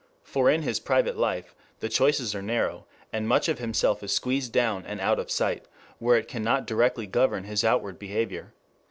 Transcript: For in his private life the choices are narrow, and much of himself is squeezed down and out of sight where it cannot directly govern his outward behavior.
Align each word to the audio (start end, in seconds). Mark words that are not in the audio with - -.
For 0.23 0.49
in 0.49 0.63
his 0.63 0.79
private 0.79 1.15
life 1.15 1.53
the 1.79 1.87
choices 1.87 2.33
are 2.33 2.41
narrow, 2.41 2.87
and 3.13 3.27
much 3.27 3.47
of 3.47 3.59
himself 3.59 4.01
is 4.01 4.11
squeezed 4.11 4.51
down 4.51 4.83
and 4.83 4.99
out 4.99 5.19
of 5.19 5.29
sight 5.29 5.67
where 5.99 6.17
it 6.17 6.27
cannot 6.27 6.65
directly 6.65 7.05
govern 7.05 7.43
his 7.43 7.63
outward 7.63 7.99
behavior. 7.99 8.51